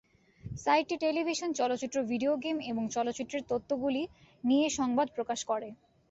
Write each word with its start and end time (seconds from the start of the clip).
সাইটটি 0.61 0.95
টেলিভিশন, 0.97 1.49
চলচ্চিত্র, 1.53 1.97
video 2.11 2.33
game 2.43 2.57
এবং 2.71 2.83
চলচ্চিত্রের 2.95 3.43
তত্ত্বগুলি 3.49 4.03
নিয়ে 4.43 4.67
সংবাদ 4.69 5.07
প্রকাশ 5.17 5.39
করে। 5.45 5.69